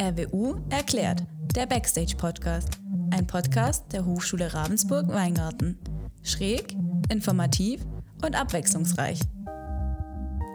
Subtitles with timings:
[0.00, 2.80] RWU erklärt, der Backstage-Podcast.
[3.10, 5.78] Ein Podcast der Hochschule Ravensburg-Weingarten.
[6.22, 6.74] Schräg,
[7.12, 7.84] informativ
[8.24, 9.20] und abwechslungsreich.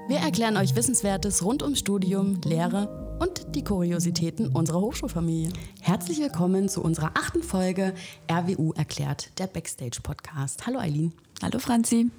[0.08, 5.53] Wir erklären euch Wissenswertes rund ums Studium, Lehre und die Kuriositäten unserer Hochschulfamilie.
[5.79, 7.93] Herzlich willkommen zu unserer achten Folge
[8.27, 10.65] RWU erklärt, der Backstage-Podcast.
[10.65, 11.13] Hallo Eileen.
[11.43, 12.09] Hallo Franzi.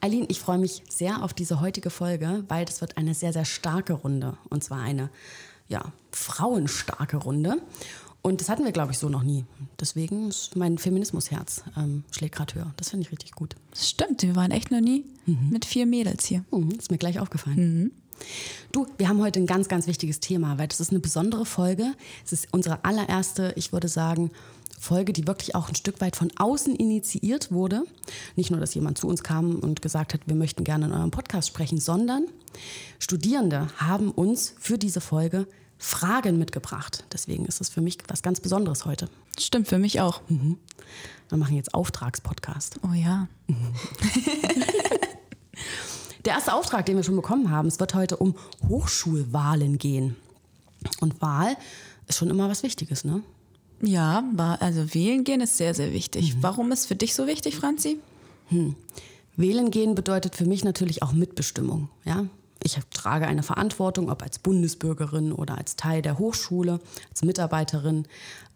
[0.00, 3.44] Eileen, ich freue mich sehr auf diese heutige Folge, weil das wird eine sehr, sehr
[3.44, 4.36] starke Runde.
[4.48, 5.10] Und zwar eine
[5.68, 7.62] ja, frauenstarke Runde.
[8.20, 9.44] Und das hatten wir, glaube ich, so noch nie.
[9.80, 12.74] Deswegen ist mein Feminismusherz ähm, schlägt gerade höher.
[12.76, 13.54] Das finde ich richtig gut.
[13.70, 15.50] Das stimmt, wir waren echt noch nie mhm.
[15.50, 16.44] mit vier Mädels hier.
[16.50, 17.82] Mhm, ist mir gleich aufgefallen.
[17.82, 17.90] Mhm.
[18.72, 21.94] Du, wir haben heute ein ganz, ganz wichtiges Thema, weil das ist eine besondere Folge.
[22.24, 24.30] Es ist unsere allererste, ich würde sagen,
[24.78, 27.82] Folge, die wirklich auch ein Stück weit von außen initiiert wurde.
[28.36, 31.10] Nicht nur, dass jemand zu uns kam und gesagt hat, wir möchten gerne in eurem
[31.10, 32.26] Podcast sprechen, sondern
[32.98, 35.46] Studierende haben uns für diese Folge
[35.78, 37.04] Fragen mitgebracht.
[37.12, 39.08] Deswegen ist es für mich was ganz Besonderes heute.
[39.38, 40.22] Stimmt, für mich auch.
[40.28, 40.58] Mhm.
[41.28, 42.80] Wir machen jetzt Auftragspodcast.
[42.82, 43.28] Oh ja.
[46.24, 48.34] Der erste Auftrag, den wir schon bekommen haben, es wird heute um
[48.68, 50.16] Hochschulwahlen gehen.
[51.00, 51.56] Und Wahl
[52.06, 53.22] ist schon immer was Wichtiges, ne?
[53.80, 54.24] Ja,
[54.60, 56.34] also wählen gehen ist sehr, sehr wichtig.
[56.34, 56.42] Mhm.
[56.42, 57.98] Warum ist für dich so wichtig, Franzi?
[58.48, 58.74] Hm.
[59.36, 61.88] Wählen gehen bedeutet für mich natürlich auch Mitbestimmung.
[62.04, 62.26] Ja?
[62.62, 68.06] Ich trage eine Verantwortung, ob als Bundesbürgerin oder als Teil der Hochschule, als Mitarbeiterin,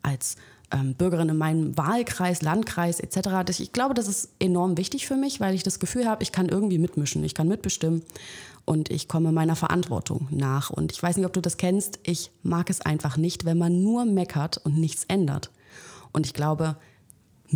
[0.02, 0.36] als
[0.72, 3.48] ähm, Bürgerin in meinem Wahlkreis, Landkreis etc.
[3.60, 6.48] Ich glaube, das ist enorm wichtig für mich, weil ich das Gefühl habe, ich kann
[6.48, 8.02] irgendwie mitmischen, ich kann mitbestimmen
[8.64, 10.70] und ich komme meiner Verantwortung nach.
[10.70, 13.82] Und ich weiß nicht, ob du das kennst, ich mag es einfach nicht, wenn man
[13.82, 15.50] nur meckert und nichts ändert.
[16.12, 16.76] Und ich glaube,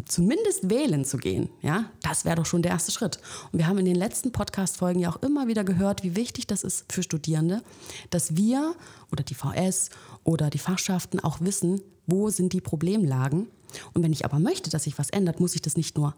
[0.04, 3.18] zumindest wählen zu gehen, ja, das wäre doch schon der erste Schritt.
[3.52, 6.64] Und wir haben in den letzten Podcast-Folgen ja auch immer wieder gehört, wie wichtig das
[6.64, 7.62] ist für Studierende,
[8.10, 8.74] dass wir
[9.10, 9.90] oder die VS
[10.24, 13.48] oder die Fachschaften auch wissen, wo sind die Problemlagen.
[13.94, 16.14] Und wenn ich aber möchte, dass sich was ändert, muss ich das nicht nur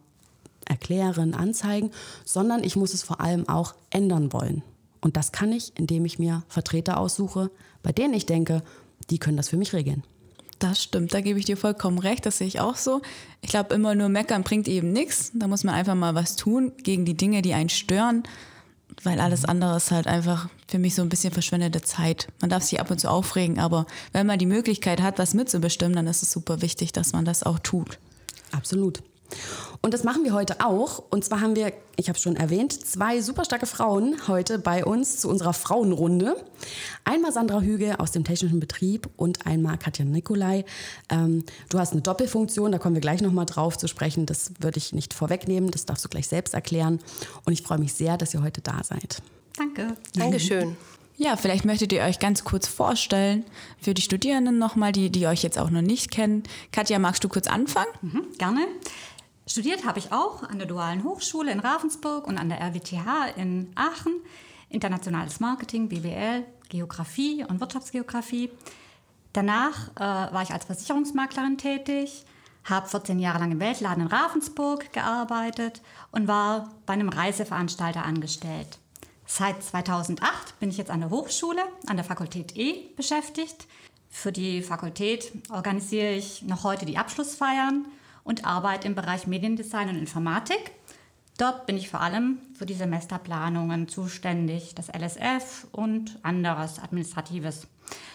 [0.66, 1.90] erklären, anzeigen,
[2.24, 4.62] sondern ich muss es vor allem auch ändern wollen.
[5.00, 7.50] Und das kann ich, indem ich mir Vertreter aussuche,
[7.82, 8.62] bei denen ich denke,
[9.10, 10.03] die können das für mich regeln.
[10.59, 13.00] Das stimmt, da gebe ich dir vollkommen recht, das sehe ich auch so.
[13.42, 15.31] Ich glaube, immer nur meckern bringt eben nichts.
[15.34, 18.25] Da muss man einfach mal was tun gegen die Dinge, die einen stören,
[19.04, 22.26] weil alles andere ist halt einfach für mich so ein bisschen verschwendete Zeit.
[22.41, 25.94] Man darf sich ab und zu aufregen, aber wenn man die Möglichkeit hat, was mitzubestimmen,
[25.94, 27.98] dann ist es super wichtig, dass man das auch tut.
[28.50, 29.03] Absolut.
[29.80, 31.02] Und das machen wir heute auch.
[31.10, 34.84] Und zwar haben wir, ich habe es schon erwähnt, zwei super starke Frauen heute bei
[34.84, 36.36] uns zu unserer Frauenrunde.
[37.04, 40.64] Einmal Sandra Hüge aus dem technischen Betrieb und einmal Katja Nikolai.
[41.10, 44.26] Ähm, du hast eine Doppelfunktion, da kommen wir gleich nochmal drauf zu sprechen.
[44.26, 46.98] Das würde ich nicht vorwegnehmen, das darfst du gleich selbst erklären.
[47.44, 49.22] Und ich freue mich sehr, dass ihr heute da seid.
[49.56, 49.96] Danke.
[50.14, 50.76] Dankeschön.
[51.16, 53.44] Ja, vielleicht möchtet ihr euch ganz kurz vorstellen
[53.80, 56.44] für die Studierenden nochmal, die, die euch jetzt auch noch nicht kennen.
[56.70, 57.90] Katja, magst du kurz anfangen?
[58.02, 58.60] Mhm, gerne.
[59.48, 63.72] Studiert habe ich auch an der Dualen Hochschule in Ravensburg und an der RWTH in
[63.75, 64.20] Aachen.
[64.69, 68.50] Internationales Marketing, BWL, Geografie und Wirtschaftsgeografie.
[69.32, 72.26] Danach äh, war ich als Versicherungsmaklerin tätig,
[72.64, 75.81] habe 14 Jahre lang im Weltladen in Ravensburg gearbeitet
[76.12, 78.78] und war bei einem Reiseveranstalter angestellt.
[79.25, 83.66] Seit 2008 bin ich jetzt an der Hochschule, an der Fakultät E beschäftigt.
[84.10, 87.87] Für die Fakultät organisiere ich noch heute die Abschlussfeiern
[88.24, 90.72] und arbeite im Bereich Mediendesign und Informatik.
[91.38, 97.68] Dort bin ich vor allem für die Semesterplanungen zuständig, das LSF und anderes Administratives.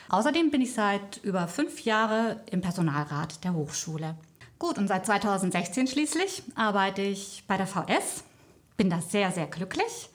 [0.09, 4.15] Außerdem bin ich seit über fünf Jahren im Personalrat der Hochschule.
[4.59, 8.23] Gut, und seit 2016 schließlich arbeite ich bei der VS,
[8.77, 10.09] bin da sehr, sehr glücklich,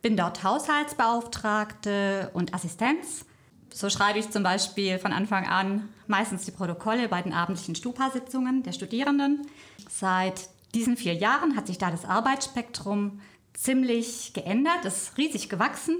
[0.00, 3.26] bin dort Haushaltsbeauftragte und Assistenz
[3.72, 8.62] so schreibe ich zum Beispiel von Anfang an meistens die Protokolle bei den abendlichen Stupa-Sitzungen
[8.62, 9.46] der Studierenden.
[9.88, 13.20] Seit diesen vier Jahren hat sich da das Arbeitsspektrum
[13.54, 15.96] ziemlich geändert, ist riesig gewachsen.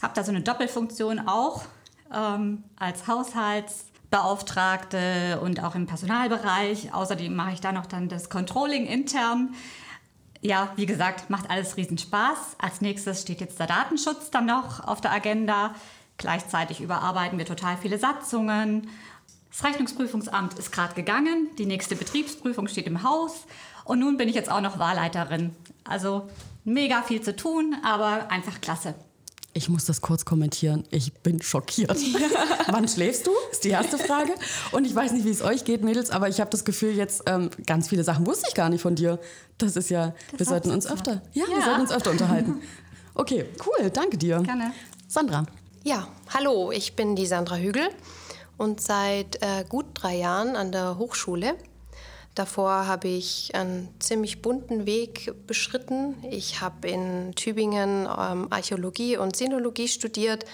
[0.00, 1.64] Habe da so eine Doppelfunktion auch
[2.12, 6.92] ähm, als Haushaltsbeauftragte und auch im Personalbereich.
[6.92, 9.54] Außerdem mache ich da noch dann das Controlling intern.
[10.40, 12.56] Ja, wie gesagt, macht alles riesen Spaß.
[12.58, 15.74] Als nächstes steht jetzt der Datenschutz dann noch auf der Agenda.
[16.22, 18.88] Gleichzeitig überarbeiten wir total viele Satzungen.
[19.50, 23.44] Das Rechnungsprüfungsamt ist gerade gegangen, die nächste Betriebsprüfung steht im Haus
[23.84, 25.50] und nun bin ich jetzt auch noch Wahlleiterin.
[25.82, 26.28] Also
[26.64, 28.94] mega viel zu tun, aber einfach klasse.
[29.52, 30.84] Ich muss das kurz kommentieren.
[30.90, 31.98] Ich bin schockiert.
[32.68, 33.32] Wann schläfst du?
[33.50, 34.32] Ist die erste Frage.
[34.70, 37.24] Und ich weiß nicht, wie es euch geht, Mädels, aber ich habe das Gefühl, jetzt
[37.26, 39.18] ähm, ganz viele Sachen wusste ich gar nicht von dir.
[39.58, 42.62] Das ist ja, das wir sollten uns öfter, ja, ja, wir sollten uns öfter unterhalten.
[43.14, 44.40] Okay, cool, danke dir.
[44.40, 44.72] Gerne.
[45.06, 45.44] Sandra.
[45.84, 47.88] Ja, hallo, ich bin die Sandra Hügel
[48.56, 51.56] und seit äh, gut drei Jahren an der Hochschule.
[52.36, 56.14] Davor habe ich einen ziemlich bunten Weg beschritten.
[56.30, 60.44] Ich habe in Tübingen ähm, Archäologie und Sinologie studiert,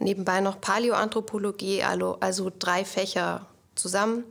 [0.00, 4.24] nebenbei noch Paläoanthropologie, also, also drei Fächer zusammen.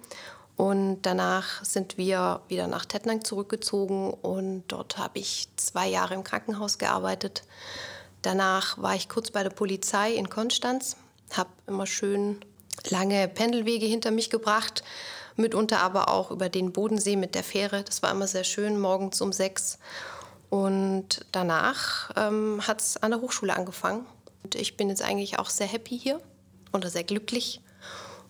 [0.58, 6.24] Und danach sind wir wieder nach Tettnang zurückgezogen und dort habe ich zwei Jahre im
[6.24, 7.44] Krankenhaus gearbeitet.
[8.24, 10.96] Danach war ich kurz bei der Polizei in Konstanz,
[11.34, 12.40] habe immer schön
[12.90, 14.84] lange Pendelwege hinter mich gebracht,
[15.36, 17.84] mitunter aber auch über den Bodensee mit der Fähre.
[17.84, 19.78] Das war immer sehr schön, morgens um sechs.
[20.50, 24.06] Und danach ähm, hat es an der Hochschule angefangen.
[24.44, 26.22] Und ich bin jetzt eigentlich auch sehr happy hier
[26.72, 27.62] oder sehr glücklich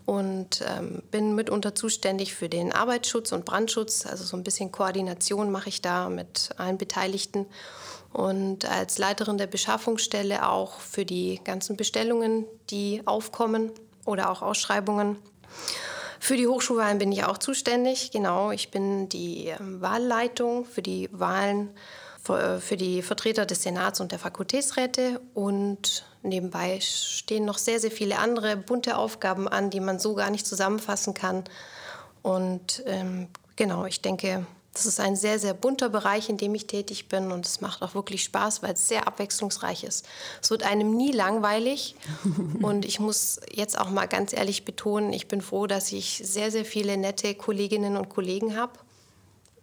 [0.05, 4.05] und ähm, bin mitunter zuständig für den Arbeitsschutz und Brandschutz.
[4.05, 7.45] Also so ein bisschen Koordination mache ich da mit allen Beteiligten.
[8.13, 13.71] Und als Leiterin der Beschaffungsstelle auch für die ganzen Bestellungen, die aufkommen
[14.05, 15.17] oder auch Ausschreibungen.
[16.19, 18.11] Für die Hochschulwahlen bin ich auch zuständig.
[18.11, 21.71] Genau, ich bin die ähm, Wahlleitung für die Wahlen
[22.29, 27.91] äh, für die Vertreter des Senats und der Fakultätsräte und nebenbei stehen noch sehr, sehr
[27.91, 31.43] viele andere bunte Aufgaben an, die man so gar nicht zusammenfassen kann.
[32.21, 33.27] Und ähm,
[33.57, 37.31] genau, ich denke, das ist ein sehr, sehr bunter Bereich, in dem ich tätig bin
[37.31, 40.05] und es macht auch wirklich Spaß, weil es sehr abwechslungsreich ist.
[40.41, 41.95] Es wird einem nie langweilig
[42.61, 46.49] und ich muss jetzt auch mal ganz ehrlich betonen, ich bin froh, dass ich sehr,
[46.49, 48.73] sehr viele nette Kolleginnen und Kollegen habe.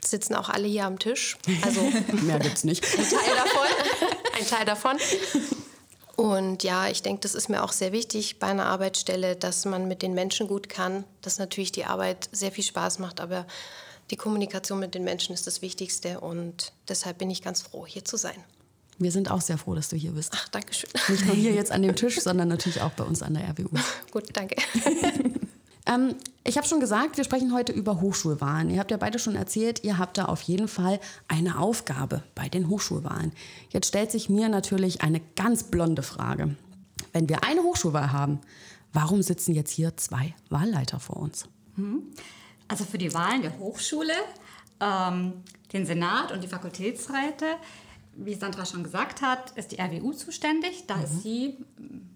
[0.03, 1.37] Sitzen auch alle hier am Tisch.
[1.63, 1.81] Also
[2.23, 2.85] mehr gibt's nicht.
[2.85, 4.09] Ein Teil davon.
[4.39, 4.97] Ein Teil davon.
[6.17, 9.89] Und ja, ich denke, das ist mir auch sehr wichtig bei einer Arbeitsstelle, dass man
[9.89, 13.47] mit den Menschen gut kann, dass natürlich die Arbeit sehr viel Spaß macht, aber
[14.11, 18.05] die Kommunikation mit den Menschen ist das Wichtigste und deshalb bin ich ganz froh, hier
[18.05, 18.37] zu sein.
[18.99, 20.33] Wir sind auch sehr froh, dass du hier bist.
[20.35, 20.91] Ach, danke schön.
[21.09, 23.79] Nicht nur hier jetzt an dem Tisch, sondern natürlich auch bei uns an der RWU.
[24.11, 24.57] Gut, danke.
[25.87, 26.15] ähm,
[26.45, 28.69] ich habe schon gesagt, wir sprechen heute über Hochschulwahlen.
[28.69, 32.51] Ihr habt ja beide schon erzählt, ihr habt da auf jeden Fall eine Aufgabe bei
[32.51, 33.33] den Hochschulwahlen.
[33.71, 36.57] Jetzt stellt sich mir natürlich eine ganz blonde Frage.
[37.15, 38.41] Wenn wir eine Hochschulwahl haben,
[38.93, 41.47] warum sitzen jetzt hier zwei Wahlleiter vor uns?
[41.77, 42.03] Hm.
[42.71, 44.13] Also für die Wahlen der Hochschule,
[44.79, 47.57] ähm, den Senat und die Fakultätsräte,
[48.15, 50.85] wie Sandra schon gesagt hat, ist die RWU zuständig.
[50.87, 51.05] Da mhm.
[51.05, 51.59] ist sie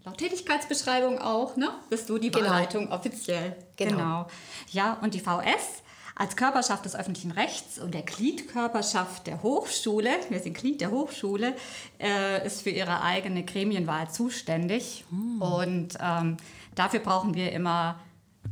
[0.05, 1.71] laut Tätigkeitsbeschreibung auch, ne?
[1.91, 2.47] Bist du die genau.
[2.47, 3.56] Wahlleitung offiziell.
[3.77, 3.97] Genau.
[3.97, 4.27] genau.
[4.71, 5.83] Ja, und die VS
[6.15, 11.56] als Körperschaft des öffentlichen Rechts und der Gliedkörperschaft der Hochschule, wir sind Glied der Hochschule,
[11.99, 15.05] äh, ist für ihre eigene Gremienwahl zuständig.
[15.11, 15.43] Mhm.
[15.43, 16.37] Und ähm,
[16.77, 17.99] dafür brauchen wir immer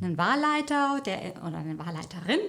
[0.00, 2.40] einen Wahlleiter der, oder eine Wahlleiterin.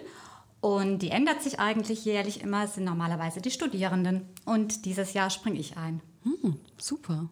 [0.62, 4.22] Und die ändert sich eigentlich jährlich immer, es sind normalerweise die Studierenden.
[4.46, 6.02] Und dieses Jahr springe ich ein.
[6.24, 7.28] Hm, super.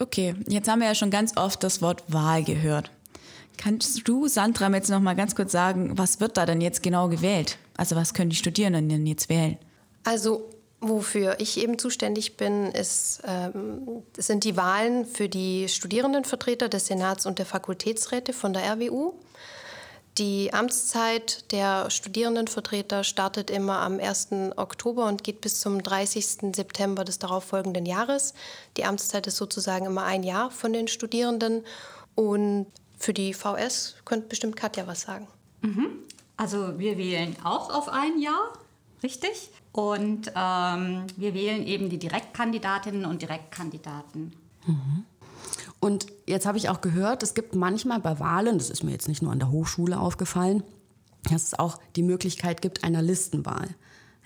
[0.00, 2.90] Okay, jetzt haben wir ja schon ganz oft das Wort Wahl gehört.
[3.56, 7.08] Kannst du, Sandra, jetzt noch mal ganz kurz sagen, was wird da denn jetzt genau
[7.08, 7.58] gewählt?
[7.76, 9.56] Also was können die Studierenden denn jetzt wählen?
[10.02, 16.86] Also wofür ich eben zuständig bin, ist, ähm, sind die Wahlen für die Studierendenvertreter des
[16.86, 19.14] Senats und der Fakultätsräte von der RWU.
[20.18, 24.28] Die Amtszeit der Studierendenvertreter startet immer am 1.
[24.54, 26.54] Oktober und geht bis zum 30.
[26.54, 28.32] September des darauffolgenden Jahres.
[28.76, 31.64] Die Amtszeit ist sozusagen immer ein Jahr von den Studierenden.
[32.14, 32.66] Und
[32.96, 35.26] für die VS könnte bestimmt Katja was sagen.
[35.62, 35.88] Mhm.
[36.36, 38.52] Also wir wählen auch auf ein Jahr,
[39.02, 39.50] richtig?
[39.72, 44.32] Und ähm, wir wählen eben die Direktkandidatinnen und Direktkandidaten.
[44.64, 45.04] Mhm.
[45.84, 49.06] Und jetzt habe ich auch gehört, es gibt manchmal bei Wahlen, das ist mir jetzt
[49.06, 50.62] nicht nur an der Hochschule aufgefallen,
[51.30, 53.68] dass es auch die Möglichkeit gibt einer Listenwahl.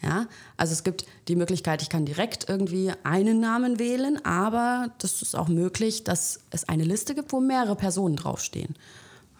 [0.00, 5.20] Ja, also es gibt die Möglichkeit, ich kann direkt irgendwie einen Namen wählen, aber das
[5.20, 8.76] ist auch möglich, dass es eine Liste gibt, wo mehrere Personen draufstehen.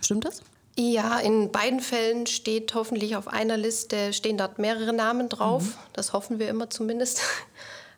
[0.01, 0.43] Stimmt das?
[0.77, 5.63] Ja, in beiden Fällen steht hoffentlich auf einer Liste, stehen dort mehrere Namen drauf.
[5.63, 5.75] Mhm.
[5.93, 7.21] Das hoffen wir immer zumindest.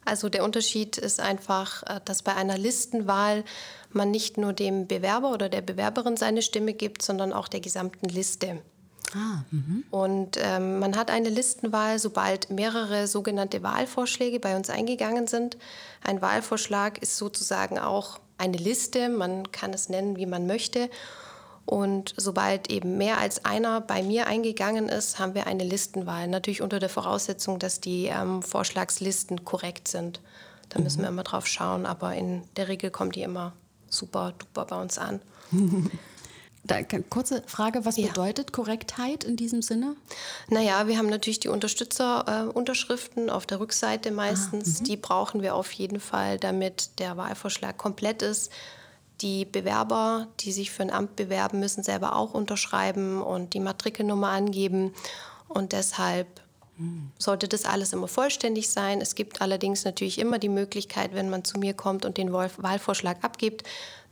[0.03, 3.45] Also der Unterschied ist einfach, äh, dass bei einer Listenwahl
[3.95, 8.09] man nicht nur dem Bewerber oder der Bewerberin seine Stimme gibt, sondern auch der gesamten
[8.09, 8.61] Liste.
[9.15, 9.85] Ah, mhm.
[9.91, 15.57] und ähm, man hat eine Listenwahl, sobald mehrere sogenannte Wahlvorschläge bei uns eingegangen sind.
[16.05, 20.89] Ein Wahlvorschlag ist sozusagen auch eine Liste, man kann es nennen, wie man möchte.
[21.67, 26.27] Und sobald eben mehr als einer bei mir eingegangen ist, haben wir eine Listenwahl.
[26.27, 30.21] Natürlich unter der Voraussetzung, dass die ähm, Vorschlagslisten korrekt sind.
[30.69, 30.85] Da mhm.
[30.85, 33.53] müssen wir immer drauf schauen, aber in der Regel kommen die immer
[33.91, 35.21] super duper bei uns an.
[36.63, 38.09] Da, kurze Frage, was ja.
[38.09, 39.97] bedeutet Korrektheit in diesem Sinne?
[40.49, 44.81] Naja, wir haben natürlich die Unterstützerunterschriften äh, auf der Rückseite meistens.
[44.81, 48.53] Ah, die brauchen wir auf jeden Fall, damit der Wahlvorschlag komplett ist.
[49.23, 54.29] die Bewerber, die sich für ein Amt bewerben, müssen selber auch unterschreiben und die Matrikelnummer
[54.29, 54.95] angeben.
[55.49, 56.40] Und deshalb
[57.19, 59.01] sollte das alles immer vollständig sein.
[59.01, 63.23] Es gibt allerdings natürlich immer die Möglichkeit, wenn man zu mir kommt und den Wahlvorschlag
[63.23, 63.65] abgibt,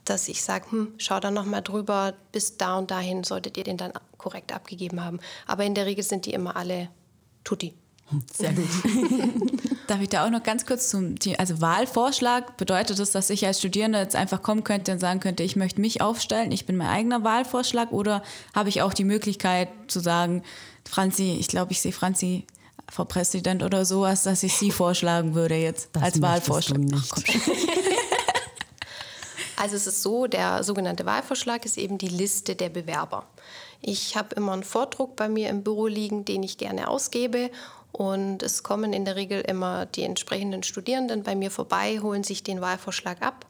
[0.05, 3.77] dass ich sage, hm, schau da nochmal drüber, bis da und dahin solltet ihr den
[3.77, 5.21] dann korrekt abgegeben haben.
[5.47, 6.89] Aber in der Regel sind die immer alle
[7.45, 7.75] tutti.
[8.35, 8.69] Sehr gut.
[9.87, 13.59] Darf ich da auch noch ganz kurz zum also Wahlvorschlag bedeutet das, dass ich als
[13.59, 16.89] Studierende jetzt einfach kommen könnte und sagen könnte, ich möchte mich aufstellen, ich bin mein
[16.89, 18.23] eigener Wahlvorschlag oder
[18.55, 20.43] habe ich auch die Möglichkeit zu sagen,
[20.89, 22.47] Franzi, ich glaube, ich sehe Franzi
[22.91, 26.81] Frau Präsident oder sowas, dass ich sie vorschlagen würde jetzt Das als Wahlvorschlag.
[29.61, 33.27] Also es ist so, der sogenannte Wahlvorschlag ist eben die Liste der Bewerber.
[33.81, 37.51] Ich habe immer einen Vordruck bei mir im Büro liegen, den ich gerne ausgebe.
[37.91, 42.45] Und es kommen in der Regel immer die entsprechenden Studierenden bei mir vorbei, holen sich
[42.45, 43.47] den Wahlvorschlag ab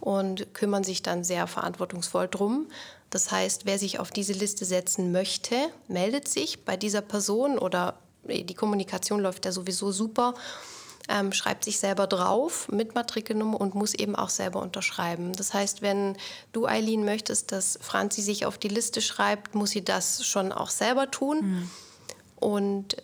[0.00, 2.68] und kümmern sich dann sehr verantwortungsvoll drum.
[3.10, 5.56] Das heißt, wer sich auf diese Liste setzen möchte,
[5.88, 10.34] meldet sich bei dieser Person oder die Kommunikation läuft ja sowieso super
[11.10, 15.32] ähm, schreibt sich selber drauf mit Matrikelnummer und muss eben auch selber unterschreiben.
[15.32, 16.16] Das heißt, wenn
[16.52, 20.70] du, Eileen, möchtest, dass Franzi sich auf die Liste schreibt, muss sie das schon auch
[20.70, 21.40] selber tun.
[21.40, 21.70] Mhm.
[22.36, 22.96] Und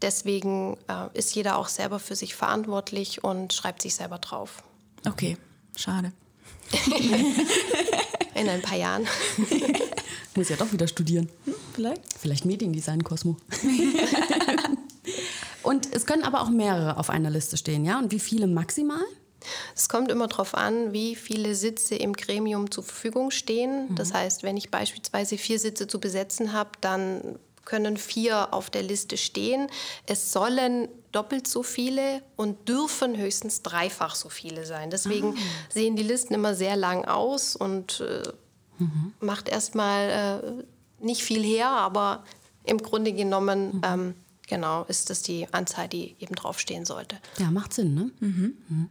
[0.00, 4.62] deswegen äh, ist jeder auch selber für sich verantwortlich und schreibt sich selber drauf.
[5.06, 5.36] Okay,
[5.76, 6.12] schade.
[8.34, 9.06] In ein paar Jahren.
[10.34, 11.28] Muss ja doch wieder studieren.
[11.44, 12.02] Hm, vielleicht?
[12.18, 13.36] Vielleicht Mediendesign, Cosmo.
[15.62, 17.98] Und es können aber auch mehrere auf einer Liste stehen, ja?
[17.98, 19.02] Und wie viele maximal?
[19.74, 23.90] Es kommt immer darauf an, wie viele Sitze im Gremium zur Verfügung stehen.
[23.90, 23.94] Mhm.
[23.94, 28.82] Das heißt, wenn ich beispielsweise vier Sitze zu besetzen habe, dann können vier auf der
[28.82, 29.68] Liste stehen.
[30.06, 34.90] Es sollen doppelt so viele und dürfen höchstens dreifach so viele sein.
[34.90, 35.40] Deswegen ah.
[35.72, 38.22] sehen die Listen immer sehr lang aus und äh,
[38.78, 39.12] mhm.
[39.20, 40.10] macht erstmal
[40.60, 40.64] äh,
[41.00, 42.24] nicht viel her, aber
[42.64, 43.80] im Grunde genommen mhm.
[43.84, 44.14] ähm,
[44.46, 47.16] genau ist das die Anzahl, die eben draufstehen sollte.
[47.38, 48.10] Ja, macht Sinn, ne?
[48.20, 48.54] Mhm.
[48.68, 48.88] Mhm.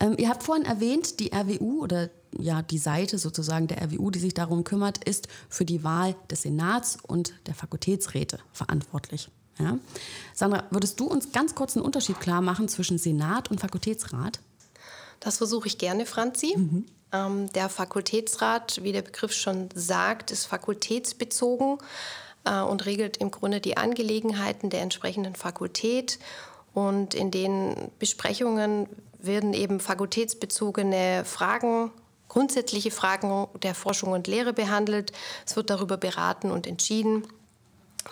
[0.00, 4.18] Ähm, ihr habt vorhin erwähnt, die RWU oder ja, die Seite sozusagen der RWU, die
[4.18, 9.28] sich darum kümmert, ist für die Wahl des Senats und der Fakultätsräte verantwortlich.
[9.58, 9.78] Ja?
[10.34, 14.40] Sandra, würdest du uns ganz kurz einen Unterschied klar machen zwischen Senat und Fakultätsrat?
[15.20, 16.54] Das versuche ich gerne, Franzi.
[16.56, 16.86] Mhm.
[17.12, 21.78] Ähm, der Fakultätsrat, wie der Begriff schon sagt, ist fakultätsbezogen
[22.44, 26.18] äh, und regelt im Grunde die Angelegenheiten der entsprechenden Fakultät.
[26.74, 31.90] Und in den Besprechungen werden eben fakultätsbezogene Fragen,
[32.28, 35.12] grundsätzliche Fragen der Forschung und Lehre behandelt.
[35.46, 37.26] Es wird darüber beraten und entschieden.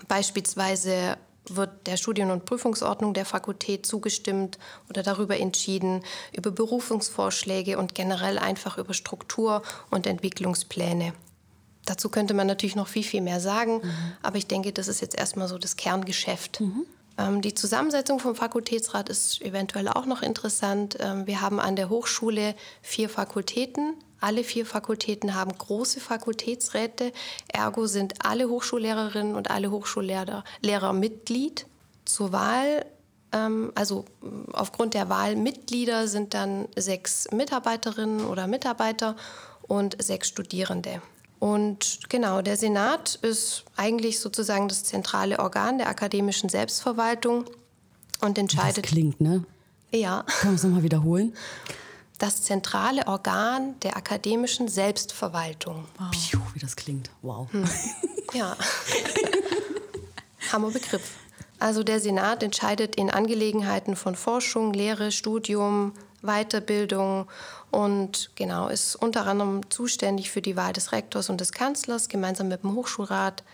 [0.09, 1.17] Beispielsweise
[1.49, 4.59] wird der Studien- und Prüfungsordnung der Fakultät zugestimmt
[4.89, 11.13] oder darüber entschieden, über Berufungsvorschläge und generell einfach über Struktur- und Entwicklungspläne.
[11.85, 13.93] Dazu könnte man natürlich noch viel, viel mehr sagen, mhm.
[14.23, 16.61] aber ich denke, das ist jetzt erstmal so das Kerngeschäft.
[16.61, 16.87] Mhm.
[17.19, 20.97] Ähm, die Zusammensetzung vom Fakultätsrat ist eventuell auch noch interessant.
[21.01, 23.95] Ähm, wir haben an der Hochschule vier Fakultäten.
[24.21, 27.13] Alle vier Fakultäten haben große Fakultätsräte.
[27.49, 31.67] Ergo sind alle Hochschullehrerinnen und alle Hochschullehrer Lehrer Mitglied.
[32.05, 32.85] Zur Wahl
[33.35, 34.05] ähm, also
[34.53, 39.17] aufgrund der Wahlmitglieder sind dann sechs Mitarbeiterinnen oder Mitarbeiter
[39.63, 41.03] und sechs Studierende.
[41.41, 47.45] Und genau, der Senat ist eigentlich sozusagen das zentrale Organ der akademischen Selbstverwaltung
[48.21, 48.85] und entscheidet.
[48.85, 49.45] Das klingt, ne?
[49.91, 50.25] Ja.
[50.41, 51.35] Kann man es nochmal wiederholen?
[52.19, 55.87] Das zentrale Organ der akademischen Selbstverwaltung.
[55.99, 56.11] Wow.
[56.11, 57.11] Piu, wie das klingt.
[57.23, 57.53] Wow.
[57.53, 57.69] Hm.
[58.33, 58.57] Ja.
[60.53, 61.13] Hammerbegriff.
[61.61, 65.93] Also der Senat entscheidet in Angelegenheiten von Forschung, Lehre, Studium,
[66.23, 67.27] Weiterbildung
[67.71, 72.49] und genau ist unter anderem zuständig für die Wahl des Rektors und des Kanzlers gemeinsam
[72.49, 73.45] mit dem Hochschulrat,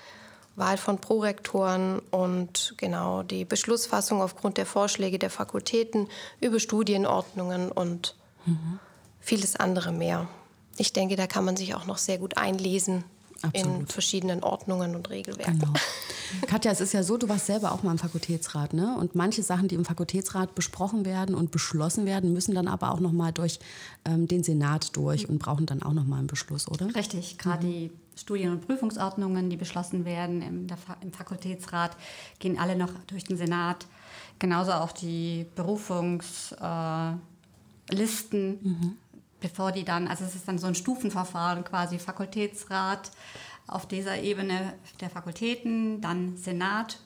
[0.57, 6.09] Wahl von Prorektoren und genau die Beschlussfassung aufgrund der Vorschläge der Fakultäten
[6.41, 8.15] über Studienordnungen und
[8.47, 8.79] mhm.
[9.21, 10.29] vieles andere mehr.
[10.77, 13.05] Ich denke, da kann man sich auch noch sehr gut einlesen
[13.43, 13.81] Absolut.
[13.81, 15.59] in verschiedenen Ordnungen und Regelwerken.
[15.59, 15.73] Genau.
[16.47, 18.97] Katja, es ist ja so, du warst selber auch mal im Fakultätsrat, ne?
[18.97, 23.01] Und manche Sachen, die im Fakultätsrat besprochen werden und beschlossen werden, müssen dann aber auch
[23.01, 23.59] noch mal durch
[24.05, 26.95] ähm, den Senat durch und brauchen dann auch noch mal einen Beschluss, oder?
[26.95, 27.71] Richtig, gerade mhm.
[27.71, 31.97] die Studien- und Prüfungsordnungen, die beschlossen werden im, Fa im Fakultätsrat,
[32.39, 33.87] gehen alle noch durch den Senat.
[34.39, 36.59] Genauso auch die Berufungslisten.
[36.65, 37.30] Äh,
[38.63, 38.97] mhm.
[39.41, 43.11] bevor die dann, also es ist dann so ein Stufenverfahren quasi, Fakultätsrat
[43.67, 46.99] auf dieser Ebene der Fakultäten, dann Senat,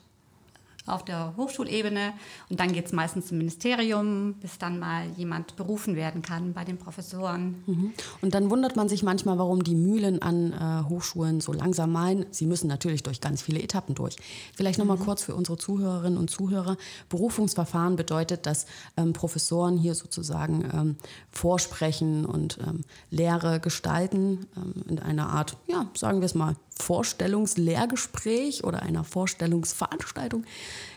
[0.85, 2.13] auf der Hochschulebene
[2.49, 6.63] und dann geht es meistens zum Ministerium, bis dann mal jemand berufen werden kann bei
[6.63, 7.63] den Professoren.
[7.65, 7.93] Mhm.
[8.21, 12.25] Und dann wundert man sich manchmal, warum die Mühlen an äh, Hochschulen so langsam malen.
[12.31, 14.15] Sie müssen natürlich durch ganz viele Etappen durch.
[14.55, 15.03] Vielleicht noch mal mhm.
[15.03, 16.77] kurz für unsere Zuhörerinnen und Zuhörer.
[17.09, 18.65] Berufungsverfahren bedeutet, dass
[18.97, 20.95] ähm, Professoren hier sozusagen ähm,
[21.31, 28.63] vorsprechen und ähm, Lehre gestalten ähm, in einer Art, ja, sagen wir es mal, Vorstellungslehrgespräch
[28.63, 30.45] oder einer Vorstellungsveranstaltung.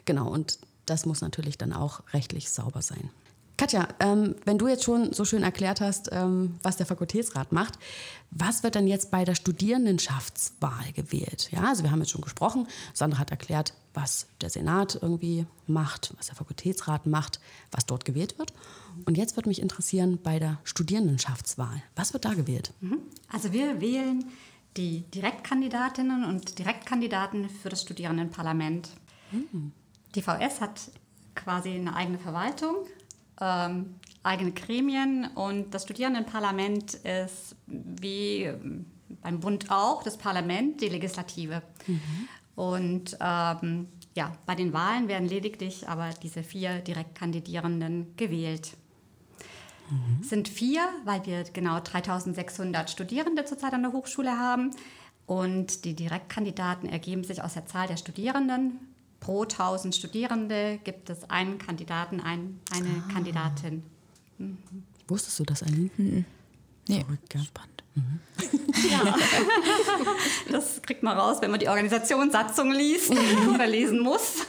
[0.05, 3.11] Genau, und das muss natürlich dann auch rechtlich sauber sein.
[3.59, 7.75] Katja, ähm, wenn du jetzt schon so schön erklärt hast, ähm, was der Fakultätsrat macht,
[8.31, 11.49] was wird dann jetzt bei der Studierendenschaftswahl gewählt?
[11.51, 16.15] Ja, also wir haben jetzt schon gesprochen, Sandra hat erklärt, was der Senat irgendwie macht,
[16.17, 17.41] was der Fakultätsrat macht,
[17.73, 18.53] was dort gewählt wird.
[19.07, 22.73] Und jetzt würde mich interessieren bei der Studierendenschaftswahl, was wird da gewählt?
[22.81, 22.99] Mhm.
[23.33, 24.25] Also wir wählen
[24.77, 28.91] die Direktkandidatinnen und Direktkandidaten für das Studierendenparlament.
[29.33, 29.73] Mhm.
[30.15, 30.91] Die VS hat
[31.35, 32.77] quasi eine eigene Verwaltung,
[33.41, 38.51] ähm, eigene Gremien und das Studierendenparlament ist wie
[39.23, 41.63] beim Bund auch das Parlament, die Legislative.
[41.87, 42.29] Mhm.
[42.55, 48.77] Und ähm, ja, bei den Wahlen werden lediglich aber diese vier Direktkandidierenden gewählt.
[49.91, 50.23] Mhm.
[50.23, 54.71] sind vier, weil wir genau 3600 Studierende zurzeit an der Hochschule haben.
[55.27, 58.79] Und die Direktkandidaten ergeben sich aus der Zahl der Studierenden.
[59.21, 63.13] Pro 1000 Studierende gibt es einen Kandidaten, ein, eine ah.
[63.13, 63.83] Kandidatin.
[64.39, 64.59] Mhm.
[65.07, 65.91] Wusstest du das, Aline?
[65.97, 66.25] Mhm.
[66.89, 67.41] Nee, Verrückt, ja.
[67.43, 67.85] spannend.
[67.95, 68.21] Mhm.
[68.91, 69.17] Ja,
[70.53, 73.55] das kriegt man raus, wenn man die Organisationssatzung liest mhm.
[73.55, 74.47] oder lesen muss.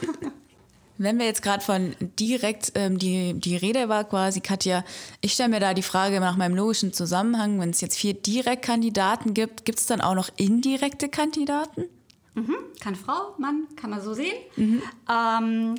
[1.02, 4.84] Wenn wir jetzt gerade von direkt ähm, die, die Rede war quasi, Katja,
[5.22, 9.32] ich stelle mir da die Frage nach meinem logischen Zusammenhang, wenn es jetzt vier Direktkandidaten
[9.32, 11.84] gibt, gibt es dann auch noch indirekte Kandidaten?
[12.34, 12.54] Mhm.
[12.80, 14.36] Kann Frau, Mann, kann man so sehen.
[14.56, 14.82] Mhm.
[15.10, 15.74] Ähm,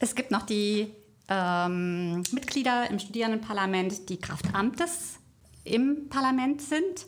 [0.00, 0.90] es gibt noch die
[1.28, 5.20] ähm, Mitglieder im Studierendenparlament, die Kraft Amtes
[5.62, 7.06] im Parlament sind.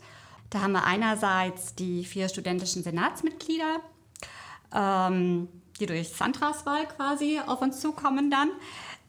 [0.50, 3.80] Da haben wir einerseits die vier studentischen Senatsmitglieder.
[4.72, 5.48] Ähm,
[5.80, 8.50] die durch Sandras Wahl quasi auf uns zukommen dann.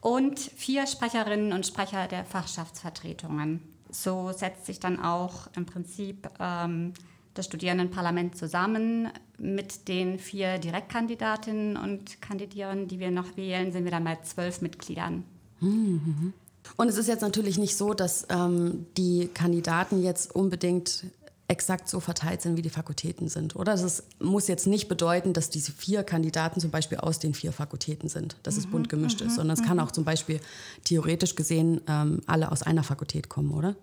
[0.00, 3.60] Und vier Sprecherinnen und Sprecher der Fachschaftsvertretungen.
[3.90, 6.92] So setzt sich dann auch im Prinzip ähm,
[7.34, 9.10] das Studierendenparlament zusammen.
[9.38, 14.60] Mit den vier Direktkandidatinnen und Kandidierenden, die wir noch wählen, sind wir dann bei zwölf
[14.60, 15.24] Mitgliedern.
[15.60, 16.32] Mhm.
[16.76, 21.04] Und es ist jetzt natürlich nicht so, dass ähm, die Kandidaten jetzt unbedingt
[21.52, 23.54] exakt so verteilt sind, wie die Fakultäten sind.
[23.54, 27.52] Oder das muss jetzt nicht bedeuten, dass diese vier Kandidaten zum Beispiel aus den vier
[27.52, 29.82] Fakultäten sind, dass mhm, es bunt gemischt mhm, ist, sondern es kann mhm.
[29.84, 30.40] auch zum Beispiel
[30.84, 33.76] theoretisch gesehen ähm, alle aus einer Fakultät kommen, oder?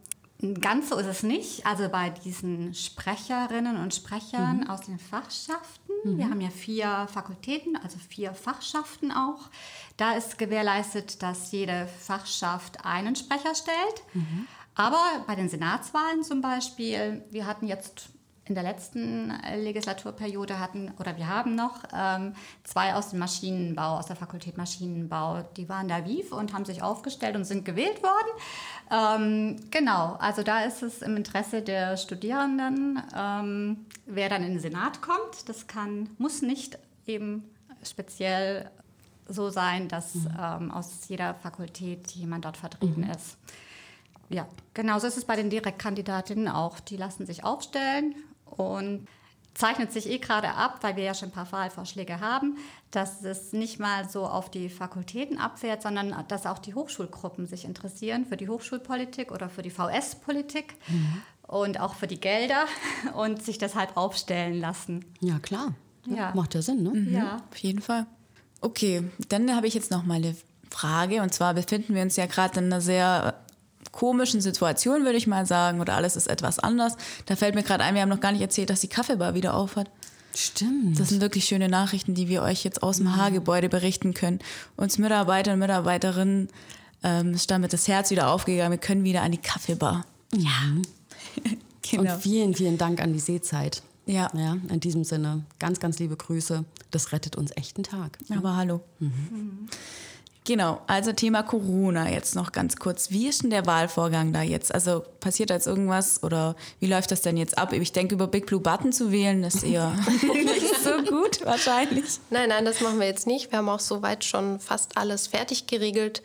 [0.62, 1.66] Ganz so ist es nicht.
[1.66, 4.70] Also bei diesen Sprecherinnen und Sprechern mhm.
[4.70, 6.18] aus den Fachschaften, mhm.
[6.18, 9.50] wir haben ja vier Fakultäten, also vier Fachschaften auch.
[9.98, 14.04] Da ist gewährleistet, dass jede Fachschaft einen Sprecher stellt.
[14.14, 14.48] Mhm.
[14.80, 18.12] Aber bei den Senatswahlen zum Beispiel, wir hatten jetzt
[18.46, 24.06] in der letzten Legislaturperiode hatten, oder wir haben noch ähm, zwei aus dem Maschinenbau, aus
[24.06, 28.32] der Fakultät Maschinenbau, die waren da WIF und haben sich aufgestellt und sind gewählt worden.
[28.90, 34.60] Ähm, genau, also da ist es im Interesse der Studierenden, ähm, wer dann in den
[34.62, 35.50] Senat kommt.
[35.50, 37.44] Das kann, muss nicht eben
[37.84, 38.72] speziell
[39.28, 40.38] so sein, dass mhm.
[40.42, 43.12] ähm, aus jeder Fakultät jemand dort vertreten mhm.
[43.12, 43.38] ist.
[44.30, 46.80] Ja, genauso ist es bei den Direktkandidatinnen auch.
[46.80, 48.16] Die lassen sich aufstellen
[48.46, 49.08] und
[49.54, 52.58] zeichnet sich eh gerade ab, weil wir ja schon ein paar Wahlvorschläge haben,
[52.92, 57.66] dass es nicht mal so auf die Fakultäten abfährt, sondern dass auch die Hochschulgruppen sich
[57.66, 61.22] interessieren für die Hochschulpolitik oder für die VS-Politik mhm.
[61.48, 62.66] und auch für die Gelder
[63.16, 65.06] und sich deshalb aufstellen lassen.
[65.20, 65.74] Ja, klar.
[66.06, 66.32] Ja.
[66.34, 66.92] Macht ja Sinn, ne?
[66.92, 67.14] Mhm.
[67.14, 67.42] Ja.
[67.52, 68.06] Auf jeden Fall.
[68.62, 70.36] Okay, dann habe ich jetzt noch mal eine
[70.70, 71.22] Frage.
[71.22, 73.36] Und zwar befinden wir uns ja gerade in einer sehr
[73.92, 76.96] komischen Situation, würde ich mal sagen, oder alles ist etwas anders.
[77.26, 79.54] Da fällt mir gerade ein, wir haben noch gar nicht erzählt, dass die Kaffeebar wieder
[79.54, 79.90] aufhat.
[80.36, 81.00] Stimmt.
[81.00, 84.40] Das sind wirklich schöne Nachrichten, die wir euch jetzt aus dem Haargebäude berichten können.
[84.78, 86.50] Uns Mitarbeiter und Mitarbeiterinnen
[87.04, 88.72] ähm, ist damit das Herz wieder aufgegangen.
[88.72, 90.06] Wir können wieder an die Kaffeebar.
[90.34, 90.50] Ja.
[91.82, 92.14] genau.
[92.14, 93.82] Und vielen, vielen Dank an die Seezeit.
[94.06, 94.30] Ja.
[94.34, 94.58] ja.
[94.70, 96.64] In diesem Sinne, ganz, ganz liebe Grüße.
[96.92, 98.18] Das rettet uns echt einen Tag.
[98.30, 98.82] Aber hallo.
[99.00, 99.12] Mhm.
[99.32, 99.68] Mhm.
[100.50, 103.12] Genau, also Thema Corona jetzt noch ganz kurz.
[103.12, 104.74] Wie ist denn der Wahlvorgang da jetzt?
[104.74, 107.72] Also passiert da jetzt irgendwas oder wie läuft das denn jetzt ab?
[107.72, 109.92] Ich denke, über Big Blue Button zu wählen, ist eher
[110.34, 112.18] nicht so gut wahrscheinlich.
[112.32, 113.52] Nein, nein, das machen wir jetzt nicht.
[113.52, 116.24] Wir haben auch soweit schon fast alles fertig geregelt.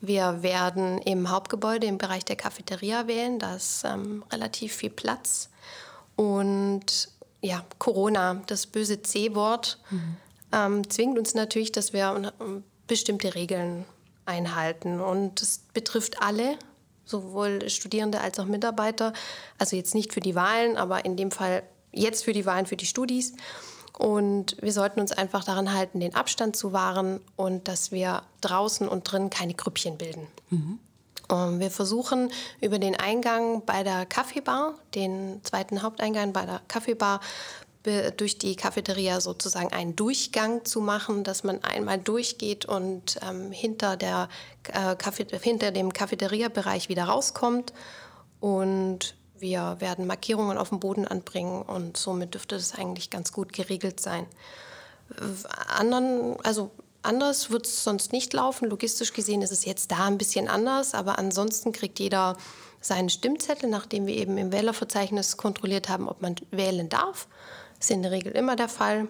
[0.00, 3.38] Wir werden im Hauptgebäude im Bereich der Cafeteria wählen.
[3.38, 5.50] Da ist ähm, relativ viel Platz.
[6.16, 7.10] Und
[7.42, 9.78] ja, Corona, das böse C-Wort.
[9.90, 10.16] Mhm
[10.52, 12.32] ähm, zwingt uns natürlich, dass wir
[12.88, 13.84] bestimmte Regeln
[14.26, 15.00] einhalten.
[15.00, 16.58] Und das betrifft alle,
[17.04, 19.12] sowohl Studierende als auch Mitarbeiter.
[19.58, 22.76] Also jetzt nicht für die Wahlen, aber in dem Fall jetzt für die Wahlen, für
[22.76, 23.34] die Studis.
[23.96, 28.86] Und wir sollten uns einfach daran halten, den Abstand zu wahren und dass wir draußen
[28.86, 30.28] und drin keine Grüppchen bilden.
[30.50, 30.78] Mhm.
[31.60, 37.20] wir versuchen über den Eingang bei der Kaffeebar, den zweiten Haupteingang bei der Kaffeebar,
[38.16, 43.96] durch die Cafeteria sozusagen einen Durchgang zu machen, dass man einmal durchgeht und ähm, hinter,
[43.96, 44.28] der,
[44.72, 44.96] äh,
[45.40, 47.72] hinter dem Cafeteria-Bereich wieder rauskommt.
[48.40, 53.52] Und wir werden Markierungen auf dem Boden anbringen und somit dürfte das eigentlich ganz gut
[53.52, 54.26] geregelt sein.
[55.68, 56.70] Anderen, also
[57.02, 58.68] anders wird es sonst nicht laufen.
[58.68, 62.36] Logistisch gesehen ist es jetzt da ein bisschen anders, aber ansonsten kriegt jeder
[62.80, 67.26] seinen Stimmzettel, nachdem wir eben im Wählerverzeichnis kontrolliert haben, ob man wählen darf.
[67.78, 69.08] Das ist in der Regel immer der Fall.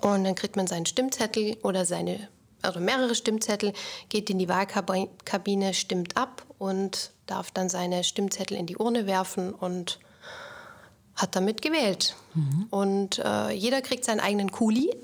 [0.00, 2.28] Und dann kriegt man seinen Stimmzettel oder seine,
[2.62, 3.72] also mehrere Stimmzettel,
[4.08, 9.52] geht in die Wahlkabine, stimmt ab und darf dann seine Stimmzettel in die Urne werfen
[9.52, 9.98] und
[11.14, 12.16] hat damit gewählt.
[12.34, 12.66] Mhm.
[12.70, 14.94] Und äh, jeder kriegt seinen eigenen Kuli.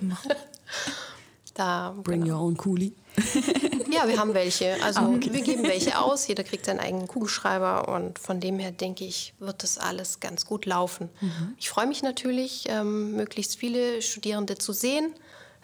[1.54, 2.36] da, Bring genau.
[2.36, 2.94] your own Kuli.
[3.90, 4.82] ja, wir haben welche.
[4.82, 5.32] Also ah, okay.
[5.32, 6.26] wir geben welche aus.
[6.26, 10.46] Jeder kriegt seinen eigenen Kugelschreiber und von dem her denke ich, wird das alles ganz
[10.46, 11.08] gut laufen.
[11.20, 11.54] Mhm.
[11.58, 15.14] Ich freue mich natürlich, ähm, möglichst viele Studierende zu sehen.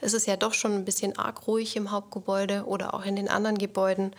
[0.01, 3.29] Es ist ja doch schon ein bisschen arg ruhig im Hauptgebäude oder auch in den
[3.29, 4.15] anderen Gebäuden.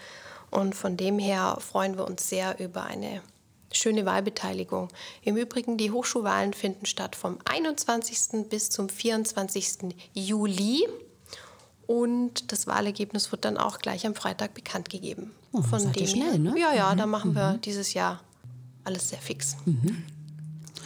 [0.52, 3.22] Und von dem her freuen wir uns sehr über eine
[3.72, 4.88] schöne Wahlbeteiligung.
[5.22, 8.50] Im Übrigen, die Hochschulwahlen finden statt vom 21.
[8.50, 9.96] bis zum 24.
[10.14, 10.88] Juli.
[11.88, 15.32] Und das Wahlergebnis wird dann auch gleich am Freitag bekannt gegeben.
[15.52, 16.56] Oh, Von dem schnell, ne?
[16.60, 16.98] Ja, ja, mhm.
[16.98, 17.62] da machen wir mhm.
[17.62, 18.22] dieses Jahr
[18.84, 19.56] alles sehr fix.
[19.66, 20.04] Mhm.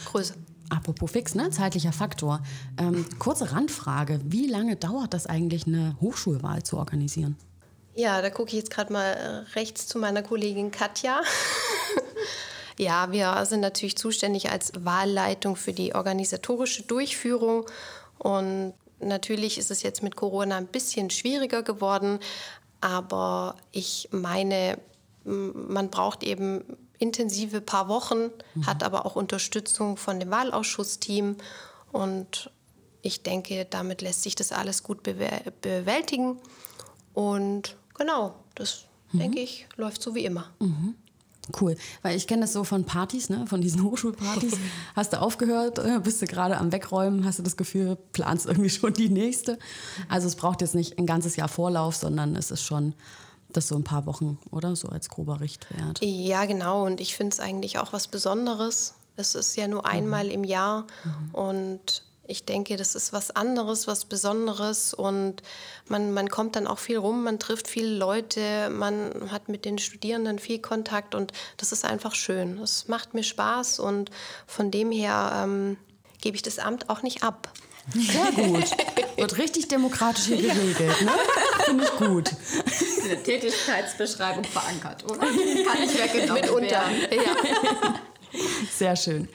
[0.06, 0.34] Größe.
[0.68, 1.50] Apropos fix, ne?
[1.50, 2.42] zeitlicher Faktor.
[2.78, 4.20] Ähm, kurze Randfrage.
[4.24, 7.36] Wie lange dauert das eigentlich, eine Hochschulwahl zu organisieren?
[7.94, 11.22] Ja, da gucke ich jetzt gerade mal äh, rechts zu meiner Kollegin Katja.
[12.78, 17.66] ja, wir sind natürlich zuständig als Wahlleitung für die organisatorische Durchführung.
[18.18, 22.18] Und natürlich ist es jetzt mit Corona ein bisschen schwieriger geworden.
[22.80, 24.78] Aber ich meine,
[25.24, 26.64] man braucht eben
[26.98, 28.66] intensive paar Wochen, mhm.
[28.66, 31.36] hat aber auch Unterstützung von dem Wahlausschussteam.
[31.92, 32.50] Und
[33.02, 36.38] ich denke, damit lässt sich das alles gut bewältigen.
[37.12, 39.18] Und Genau, das mhm.
[39.18, 40.50] denke ich, läuft so wie immer.
[40.58, 40.94] Mhm.
[41.58, 43.46] Cool, weil ich kenne das so von Partys, ne?
[43.46, 44.54] von diesen Hochschulpartys.
[44.96, 48.70] hast du aufgehört, äh, bist du gerade am Wegräumen, hast du das Gefühl, planst irgendwie
[48.70, 49.58] schon die nächste.
[50.08, 52.94] Also es braucht jetzt nicht ein ganzes Jahr Vorlauf, sondern es ist schon
[53.52, 54.76] das so ein paar Wochen, oder?
[54.76, 56.00] So als grober Richtwert.
[56.02, 56.84] Ja, genau.
[56.86, 58.94] Und ich finde es eigentlich auch was Besonderes.
[59.16, 60.30] Es ist ja nur einmal mhm.
[60.30, 61.34] im Jahr mhm.
[61.34, 65.42] und ich denke, das ist was anderes, was Besonderes und
[65.88, 69.78] man, man kommt dann auch viel rum, man trifft viele Leute, man hat mit den
[69.78, 72.58] Studierenden viel Kontakt und das ist einfach schön.
[72.58, 74.10] Es macht mir Spaß und
[74.46, 75.76] von dem her ähm,
[76.20, 77.52] gebe ich das Amt auch nicht ab.
[77.92, 78.70] Sehr gut.
[79.16, 81.12] Wird richtig demokratisch hier geregelt, ne?
[81.64, 82.30] Finde ich gut.
[83.04, 85.18] Eine Tätigkeitsbeschreibung verankert, oder?
[85.20, 86.82] Kann ich weggenommen Mitunter.
[87.10, 88.00] Ja.
[88.70, 89.28] Sehr schön.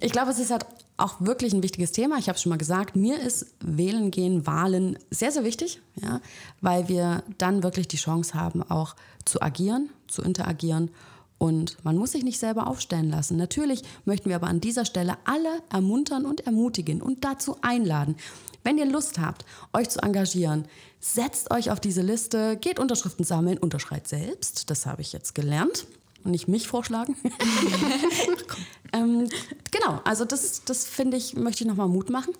[0.00, 2.18] Ich glaube, es ist halt auch wirklich ein wichtiges Thema.
[2.18, 6.20] Ich habe es schon mal gesagt, mir ist Wählen gehen, Wahlen sehr, sehr wichtig, ja,
[6.60, 10.90] weil wir dann wirklich die Chance haben, auch zu agieren, zu interagieren.
[11.36, 13.36] Und man muss sich nicht selber aufstellen lassen.
[13.36, 18.16] Natürlich möchten wir aber an dieser Stelle alle ermuntern und ermutigen und dazu einladen.
[18.62, 20.66] Wenn ihr Lust habt, euch zu engagieren,
[21.00, 24.70] setzt euch auf diese Liste, geht Unterschriften sammeln, unterschreibt selbst.
[24.70, 25.86] Das habe ich jetzt gelernt
[26.24, 27.16] und nicht mich vorschlagen.
[28.92, 29.28] ähm,
[29.70, 32.32] genau, also das, das finde ich, möchte ich nochmal Mut machen.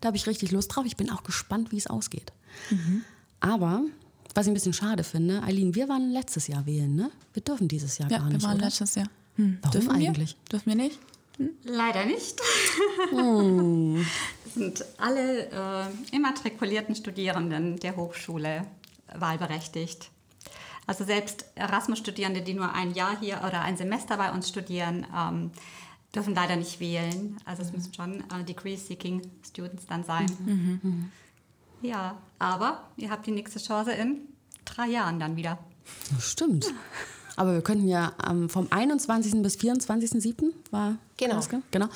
[0.00, 0.84] Da habe ich richtig Lust drauf.
[0.86, 2.32] Ich bin auch gespannt, wie es ausgeht.
[2.70, 3.04] Mhm.
[3.40, 3.82] Aber
[4.34, 7.10] was ich ein bisschen schade finde, Eileen, wir waren letztes Jahr wählen, ne?
[7.34, 8.40] Wir dürfen dieses Jahr ja, gar nicht.
[8.40, 8.66] Wir waren oder?
[8.66, 9.08] letztes Jahr.
[9.36, 9.58] Hm.
[9.60, 10.30] Warum dürfen eigentlich?
[10.30, 10.48] Wir?
[10.50, 10.98] Dürfen wir nicht?
[11.38, 11.50] Hm?
[11.64, 12.40] Leider nicht.
[13.10, 14.06] Hm.
[14.54, 18.66] sind alle äh, immatrikulierten Studierenden der Hochschule
[19.14, 20.10] wahlberechtigt.
[20.86, 25.50] Also selbst Erasmus-Studierende, die nur ein Jahr hier oder ein Semester bei uns studieren, ähm,
[26.14, 27.36] dürfen leider nicht wählen.
[27.44, 27.76] Also es mhm.
[27.76, 30.26] müssen schon äh, Degree-Seeking Students dann sein.
[30.44, 30.80] Mhm.
[30.82, 31.12] Mhm.
[31.82, 34.20] Ja, aber ihr habt die nächste Chance in
[34.64, 35.58] drei Jahren dann wieder.
[36.20, 36.72] stimmt.
[37.36, 39.42] Aber wir könnten ja ähm, vom 21.
[39.42, 40.52] bis 24.07.
[40.70, 41.36] war genau.
[41.36, 41.88] Das, genau.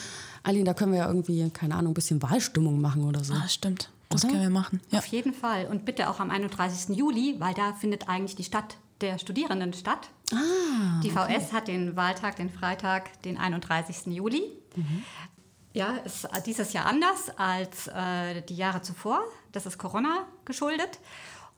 [0.42, 3.34] Aline, da können wir ja irgendwie, keine Ahnung, ein bisschen Wahlstimmung machen oder so.
[3.34, 3.90] Ah, stimmt.
[4.08, 4.32] Das Oder?
[4.32, 4.80] können wir machen.
[4.90, 4.98] Ja.
[4.98, 5.66] Auf jeden Fall.
[5.66, 6.96] Und bitte auch am 31.
[6.96, 10.08] Juli, weil da findet eigentlich die Stadt der Studierenden statt.
[10.32, 11.46] Ah, die VS okay.
[11.52, 14.06] hat den Wahltag, den Freitag, den 31.
[14.06, 14.42] Juli.
[14.74, 15.02] Mhm.
[15.72, 19.20] Ja, ist dieses Jahr anders als äh, die Jahre zuvor.
[19.52, 21.00] Das ist Corona geschuldet.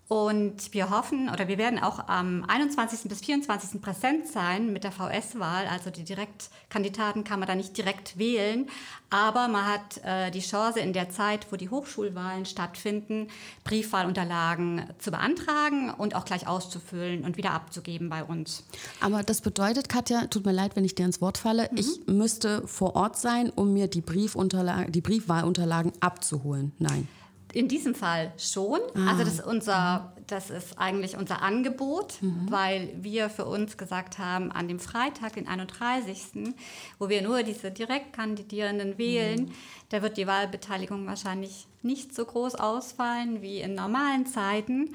[0.08, 3.10] Und wir hoffen oder wir werden auch am 21.
[3.10, 3.82] bis 24.
[3.82, 5.66] präsent sein mit der VS-Wahl.
[5.66, 8.70] Also die Direktkandidaten kann man da nicht direkt wählen,
[9.10, 13.28] aber man hat äh, die Chance in der Zeit, wo die Hochschulwahlen stattfinden,
[13.64, 18.64] Briefwahlunterlagen zu beantragen und auch gleich auszufüllen und wieder abzugeben bei uns.
[19.00, 21.78] Aber das bedeutet, Katja, tut mir leid, wenn ich dir ins Wort falle, mhm.
[21.78, 26.72] ich müsste vor Ort sein, um mir die, Briefunterlagen, die Briefwahlunterlagen abzuholen.
[26.78, 27.08] Nein.
[27.54, 28.80] In diesem Fall schon.
[28.94, 29.10] Ah.
[29.10, 32.46] Also das ist, unser, das ist eigentlich unser Angebot, mhm.
[32.50, 36.54] weil wir für uns gesagt haben, an dem Freitag, den 31.,
[36.98, 39.52] wo wir nur diese Direktkandidierenden wählen, mhm.
[39.88, 44.94] da wird die Wahlbeteiligung wahrscheinlich nicht so groß ausfallen wie in normalen Zeiten.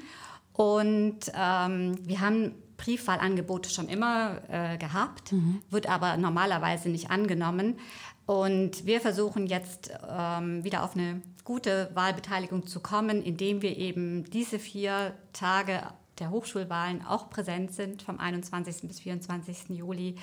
[0.53, 5.61] Und ähm, wir haben Briefwahlangebote schon immer äh, gehabt, mhm.
[5.69, 7.79] wird aber normalerweise nicht angenommen.
[8.25, 14.23] Und wir versuchen jetzt ähm, wieder auf eine gute Wahlbeteiligung zu kommen, indem wir eben
[14.31, 15.81] diese vier Tage
[16.19, 18.87] der Hochschulwahlen auch präsent sind, vom 21.
[18.87, 19.69] bis 24.
[19.69, 20.15] Juli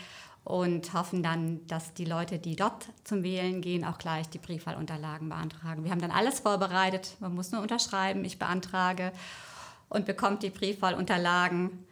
[0.45, 5.29] und hoffen dann, dass die Leute, die dort zum Wählen gehen, auch gleich die Briefwahlunterlagen
[5.29, 5.85] beantragen.
[5.85, 9.13] Wir haben dann alles vorbereitet, man muss nur unterschreiben, ich beantrage
[9.89, 11.85] und bekommt die Briefwahlunterlagen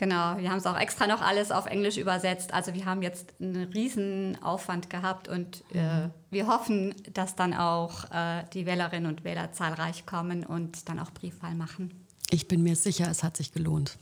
[0.00, 2.54] Genau, wir haben es auch extra noch alles auf Englisch übersetzt.
[2.54, 6.10] Also wir haben jetzt einen riesen Aufwand gehabt und äh, mhm.
[6.30, 11.10] wir hoffen, dass dann auch äh, die Wählerinnen und Wähler zahlreich kommen und dann auch
[11.10, 11.90] Briefwahl machen.
[12.30, 13.98] Ich bin mir sicher, es hat sich gelohnt.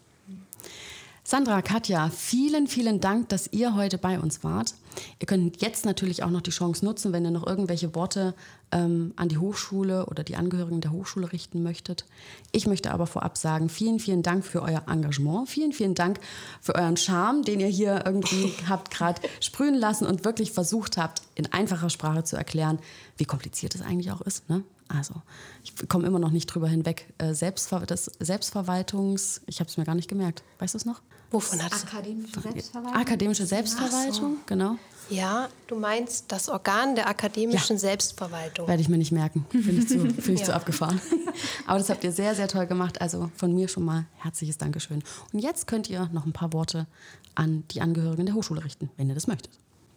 [1.31, 4.73] Sandra, Katja, vielen, vielen Dank, dass ihr heute bei uns wart.
[5.21, 8.35] Ihr könnt jetzt natürlich auch noch die Chance nutzen, wenn ihr noch irgendwelche Worte
[8.73, 12.07] ähm, an die Hochschule oder die Angehörigen der Hochschule richten möchtet.
[12.51, 15.51] Ich möchte aber vorab sagen, vielen, vielen Dank für euer Engagement.
[15.51, 16.19] Vielen, vielen Dank
[16.63, 21.21] für euren Charme, den ihr hier irgendwie habt gerade sprühen lassen und wirklich versucht habt,
[21.35, 22.79] in einfacher Sprache zu erklären,
[23.19, 24.49] wie kompliziert es eigentlich auch ist.
[24.49, 24.65] Ne?
[24.89, 25.15] Also,
[25.63, 27.13] ich komme immer noch nicht drüber hinweg.
[27.19, 29.43] Äh, Selbstver das Selbstverwaltungs...
[29.47, 30.43] Ich habe es mir gar nicht gemerkt.
[30.59, 31.03] Weißt du es noch?
[31.31, 33.01] Wovon hat Akademische Selbstverwaltung?
[33.01, 34.41] Akademische Selbstverwaltung, so.
[34.47, 34.77] genau.
[35.11, 37.81] Ja, du meinst das Organ der akademischen ja.
[37.81, 38.69] Selbstverwaltung.
[38.69, 39.47] Werde ich mir nicht merken.
[39.51, 40.47] Finde ich, zu, find ich ja.
[40.47, 41.01] zu abgefahren.
[41.67, 43.01] Aber das habt ihr sehr, sehr toll gemacht.
[43.01, 45.03] Also von mir schon mal herzliches Dankeschön.
[45.33, 46.87] Und jetzt könnt ihr noch ein paar Worte
[47.35, 49.51] an die Angehörigen der Hochschule richten, wenn ihr das möchtet.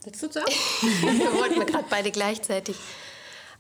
[0.04, 0.48] Willst du sagen?
[0.82, 2.76] wir wollten gerade beide gleichzeitig.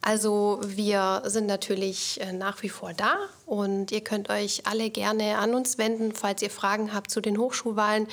[0.01, 5.37] Also wir sind natürlich äh, nach wie vor da und ihr könnt euch alle gerne
[5.37, 8.07] an uns wenden, falls ihr Fragen habt zu den Hochschulwahlen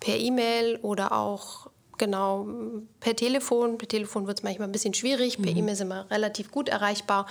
[0.00, 1.68] per E-Mail oder auch
[1.98, 2.46] genau
[3.00, 3.76] per Telefon.
[3.76, 5.58] Per Telefon wird es manchmal ein bisschen schwierig, per mhm.
[5.58, 7.26] E-Mail sind wir relativ gut erreichbar.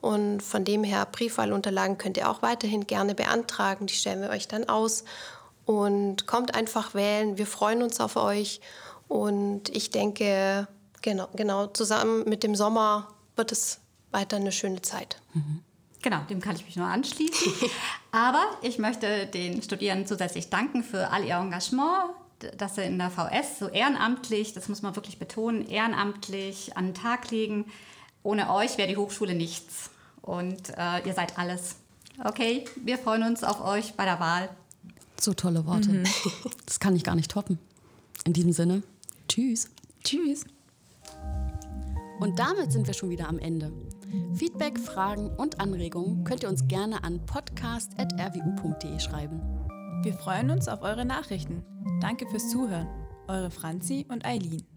[0.00, 3.86] Und von dem her, Briefwahlunterlagen könnt ihr auch weiterhin gerne beantragen.
[3.86, 5.04] Die stellen wir euch dann aus.
[5.64, 7.38] Und kommt einfach wählen.
[7.38, 8.60] Wir freuen uns auf euch.
[9.08, 10.68] Und ich denke,
[11.02, 15.20] genau, genau zusammen mit dem Sommer wird es weiter eine schöne Zeit.
[15.34, 15.62] Mhm.
[16.02, 17.52] Genau, dem kann ich mich nur anschließen.
[18.12, 22.10] Aber ich möchte den Studierenden zusätzlich danken für all ihr Engagement,
[22.56, 26.94] dass sie in der VS so ehrenamtlich, das muss man wirklich betonen, ehrenamtlich an den
[26.94, 27.64] Tag legen.
[28.22, 29.90] Ohne euch wäre die Hochschule nichts.
[30.22, 31.76] Und äh, ihr seid alles.
[32.22, 34.48] Okay, wir freuen uns auf euch bei der Wahl.
[35.20, 35.88] So tolle Worte.
[35.88, 36.04] Mhm.
[36.66, 37.58] Das kann ich gar nicht toppen.
[38.24, 38.82] In diesem Sinne,
[39.28, 39.70] tschüss.
[40.04, 40.44] Tschüss.
[42.20, 43.72] Und damit sind wir schon wieder am Ende.
[44.34, 49.40] Feedback, Fragen und Anregungen könnt ihr uns gerne an podcast.rwu.de schreiben.
[50.02, 51.64] Wir freuen uns auf eure Nachrichten.
[52.00, 52.88] Danke fürs Zuhören.
[53.28, 54.75] Eure Franzi und Eileen.